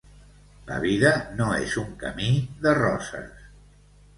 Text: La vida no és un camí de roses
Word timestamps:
La 0.69 0.77
vida 0.85 1.11
no 1.41 1.49
és 1.65 1.75
un 1.83 1.91
camí 2.07 2.31
de 2.67 2.77
roses 2.81 3.47